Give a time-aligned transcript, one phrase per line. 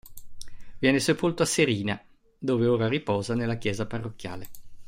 [0.79, 2.03] Viene sepolto a Serina
[2.39, 4.49] dove ora riposa nella chiesa parrocchiale.